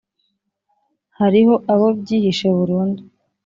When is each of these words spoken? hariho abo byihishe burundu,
hariho 1.19 1.53
abo 1.73 1.87
byihishe 1.99 2.47
burundu, 2.57 3.01